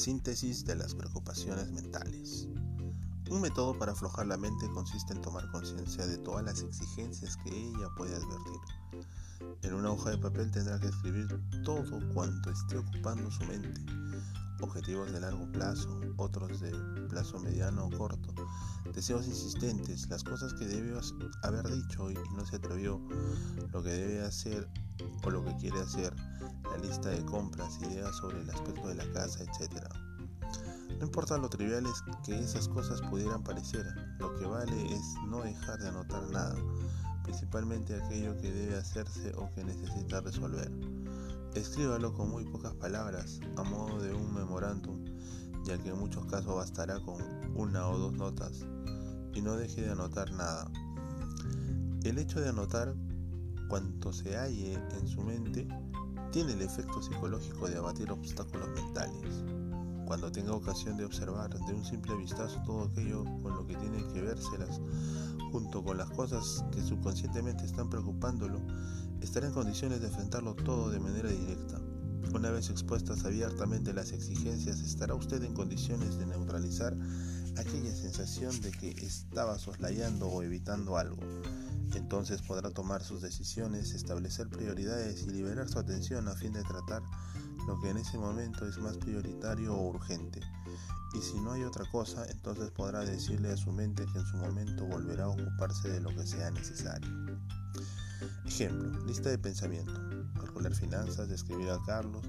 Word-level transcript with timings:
Síntesis 0.00 0.64
de 0.64 0.76
las 0.76 0.94
preocupaciones 0.94 1.70
mentales. 1.72 2.48
Un 3.30 3.42
método 3.42 3.78
para 3.78 3.92
aflojar 3.92 4.28
la 4.28 4.38
mente 4.38 4.66
consiste 4.70 5.12
en 5.12 5.20
tomar 5.20 5.50
conciencia 5.50 6.06
de 6.06 6.16
todas 6.16 6.42
las 6.42 6.62
exigencias 6.62 7.36
que 7.36 7.50
ella 7.50 7.86
puede 7.98 8.16
advertir. 8.16 9.56
En 9.60 9.74
una 9.74 9.90
hoja 9.90 10.08
de 10.08 10.16
papel 10.16 10.50
tendrá 10.52 10.80
que 10.80 10.86
escribir 10.86 11.28
todo 11.64 12.00
cuanto 12.14 12.50
esté 12.50 12.78
ocupando 12.78 13.30
su 13.30 13.44
mente. 13.44 13.78
Objetivos 14.62 15.12
de 15.12 15.20
largo 15.20 15.52
plazo, 15.52 16.00
otros 16.16 16.60
de 16.60 16.70
plazo 17.10 17.38
mediano 17.38 17.84
o 17.84 17.90
corto, 17.90 18.32
deseos 18.94 19.26
insistentes, 19.26 20.08
las 20.08 20.24
cosas 20.24 20.54
que 20.54 20.66
debió 20.66 20.98
haber 21.42 21.68
dicho 21.68 22.10
y 22.10 22.14
no 22.34 22.46
se 22.46 22.56
atrevió, 22.56 22.98
lo 23.70 23.82
que 23.82 23.90
debe 23.90 24.22
hacer 24.22 24.66
o 25.24 25.30
lo 25.30 25.44
que 25.44 25.56
quiere 25.56 25.80
hacer, 25.80 26.14
la 26.70 26.78
lista 26.78 27.08
de 27.10 27.24
compras, 27.24 27.78
ideas 27.82 28.16
sobre 28.16 28.40
el 28.40 28.50
aspecto 28.50 28.88
de 28.88 28.94
la 28.94 29.12
casa, 29.12 29.42
etc. 29.42 29.84
No 30.98 31.06
importa 31.06 31.38
lo 31.38 31.48
triviales 31.48 31.92
que 32.24 32.38
esas 32.38 32.68
cosas 32.68 33.00
pudieran 33.02 33.42
parecer, 33.42 33.86
lo 34.18 34.34
que 34.38 34.46
vale 34.46 34.94
es 34.94 35.02
no 35.28 35.42
dejar 35.42 35.78
de 35.78 35.88
anotar 35.88 36.22
nada, 36.30 36.56
principalmente 37.22 37.94
aquello 37.94 38.36
que 38.38 38.52
debe 38.52 38.76
hacerse 38.76 39.32
o 39.36 39.50
que 39.54 39.64
necesita 39.64 40.20
resolver. 40.20 40.70
Escríbalo 41.54 42.12
con 42.14 42.30
muy 42.30 42.44
pocas 42.44 42.74
palabras, 42.74 43.40
a 43.56 43.62
modo 43.62 44.00
de 44.00 44.12
un 44.12 44.32
memorándum, 44.32 45.04
ya 45.64 45.78
que 45.78 45.88
en 45.88 45.98
muchos 45.98 46.26
casos 46.26 46.54
bastará 46.54 47.00
con 47.00 47.16
una 47.56 47.88
o 47.88 47.98
dos 47.98 48.12
notas, 48.12 48.66
y 49.34 49.40
no 49.40 49.56
deje 49.56 49.82
de 49.82 49.90
anotar 49.90 50.30
nada. 50.32 50.70
El 52.04 52.18
hecho 52.18 52.40
de 52.40 52.48
anotar 52.48 52.94
cuanto 53.70 54.12
se 54.12 54.36
halle 54.36 54.74
en 54.98 55.06
su 55.06 55.22
mente 55.22 55.66
tiene 56.32 56.52
el 56.52 56.62
efecto 56.62 57.00
psicológico 57.00 57.68
de 57.68 57.76
abatir 57.76 58.10
obstáculos 58.10 58.68
mentales. 58.70 59.44
Cuando 60.06 60.30
tenga 60.32 60.52
ocasión 60.52 60.96
de 60.96 61.04
observar 61.04 61.50
de 61.50 61.72
un 61.72 61.84
simple 61.84 62.16
vistazo 62.16 62.60
todo 62.66 62.90
aquello 62.90 63.22
con 63.42 63.54
lo 63.54 63.64
que 63.64 63.76
tiene 63.76 64.04
que 64.12 64.22
vérselas, 64.22 64.80
junto 65.52 65.84
con 65.84 65.98
las 65.98 66.10
cosas 66.10 66.64
que 66.72 66.82
subconscientemente 66.82 67.64
están 67.64 67.88
preocupándolo, 67.88 68.60
estará 69.20 69.46
en 69.46 69.52
condiciones 69.52 70.00
de 70.00 70.08
enfrentarlo 70.08 70.54
todo 70.56 70.90
de 70.90 70.98
manera 70.98 71.30
directa. 71.30 71.80
Una 72.34 72.50
vez 72.50 72.70
expuestas 72.70 73.24
abiertamente 73.24 73.92
las 73.92 74.10
exigencias, 74.10 74.80
estará 74.80 75.14
usted 75.14 75.44
en 75.44 75.54
condiciones 75.54 76.18
de 76.18 76.26
neutralizar 76.26 76.96
aquella 77.60 77.94
sensación 77.94 78.60
de 78.60 78.70
que 78.70 78.90
estaba 79.04 79.58
soslayando 79.58 80.28
o 80.28 80.42
evitando 80.42 80.96
algo. 80.96 81.22
Entonces 81.94 82.42
podrá 82.42 82.70
tomar 82.70 83.02
sus 83.02 83.22
decisiones, 83.22 83.92
establecer 83.92 84.48
prioridades 84.48 85.22
y 85.22 85.30
liberar 85.30 85.68
su 85.68 85.78
atención 85.78 86.28
a 86.28 86.34
fin 86.34 86.52
de 86.52 86.62
tratar 86.62 87.02
lo 87.66 87.80
que 87.80 87.90
en 87.90 87.98
ese 87.98 88.18
momento 88.18 88.66
es 88.66 88.78
más 88.78 88.96
prioritario 88.96 89.74
o 89.74 89.88
urgente. 89.88 90.40
Y 91.14 91.20
si 91.20 91.40
no 91.40 91.52
hay 91.52 91.64
otra 91.64 91.84
cosa, 91.90 92.24
entonces 92.30 92.70
podrá 92.70 93.00
decirle 93.00 93.52
a 93.52 93.56
su 93.56 93.72
mente 93.72 94.06
que 94.12 94.18
en 94.18 94.26
su 94.26 94.36
momento 94.36 94.86
volverá 94.86 95.24
a 95.24 95.28
ocuparse 95.28 95.88
de 95.88 96.00
lo 96.00 96.10
que 96.10 96.26
sea 96.26 96.50
necesario. 96.50 97.10
Ejemplo, 98.46 99.04
lista 99.06 99.30
de 99.30 99.38
pensamiento. 99.38 99.92
Calcular 100.34 100.74
finanzas, 100.74 101.28
describir 101.28 101.70
a 101.70 101.78
Carlos, 101.84 102.24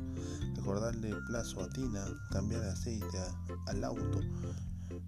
recordarle 0.55 1.15
plazo 1.27 1.61
a 1.61 1.69
Tina, 1.69 2.05
cambiar 2.31 2.63
aceite 2.63 3.17
al 3.67 3.83
auto, 3.83 4.21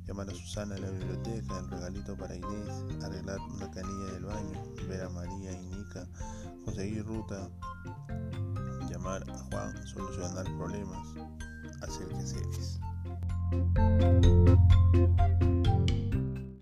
llamar 0.05 0.29
a 0.29 0.33
Susana 0.33 0.75
a 0.75 0.79
la 0.79 0.89
biblioteca, 0.89 1.59
el 1.59 1.69
regalito 1.69 2.15
para 2.17 2.35
Inés, 2.35 3.03
arreglar 3.03 3.39
una 3.41 3.71
canilla 3.71 4.13
del 4.13 4.25
baño, 4.25 4.75
ver 4.87 5.01
a 5.01 5.09
María 5.09 5.51
y 5.51 5.65
Nica, 5.65 6.07
conseguir 6.65 7.05
ruta, 7.05 7.49
llamar 8.89 9.23
a 9.29 9.37
Juan, 9.51 9.87
solucionar 9.87 10.45
problemas. 10.57 11.07